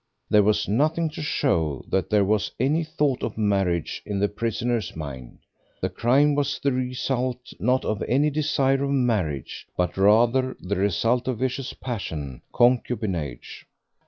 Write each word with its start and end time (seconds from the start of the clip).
There 0.31 0.41
was 0.41 0.67
nothing 0.67 1.11
to 1.11 1.21
show 1.21 1.85
that 1.87 2.09
there 2.09 2.25
was 2.25 2.49
any 2.59 2.83
thought 2.83 3.21
of 3.21 3.37
marriage 3.37 4.01
in 4.03 4.17
the 4.17 4.27
prisoner's 4.27 4.95
mind; 4.95 5.37
the 5.79 5.89
crime 5.91 6.33
was 6.33 6.57
the 6.57 6.71
result, 6.71 7.53
not 7.59 7.85
of 7.85 8.01
any 8.07 8.31
desire 8.31 8.83
of 8.83 8.89
marriage, 8.89 9.67
but 9.77 9.97
rather 9.97 10.57
the 10.59 10.75
result 10.77 11.27
of 11.27 11.37
vicious 11.37 11.73
passion, 11.73 12.41
concubinage. 12.51 13.67